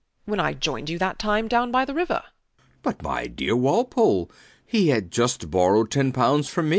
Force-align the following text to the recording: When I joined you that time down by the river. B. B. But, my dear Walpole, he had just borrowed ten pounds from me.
When 0.25 0.39
I 0.39 0.55
joined 0.55 0.89
you 0.89 0.97
that 0.97 1.19
time 1.19 1.47
down 1.47 1.71
by 1.71 1.85
the 1.85 1.93
river. 1.93 2.23
B. 2.25 2.29
B. 2.29 2.65
But, 2.81 3.03
my 3.03 3.27
dear 3.27 3.55
Walpole, 3.55 4.31
he 4.65 4.87
had 4.87 5.11
just 5.11 5.51
borrowed 5.51 5.91
ten 5.91 6.11
pounds 6.11 6.47
from 6.47 6.65
me. 6.65 6.69